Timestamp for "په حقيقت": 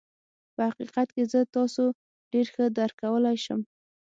0.55-1.07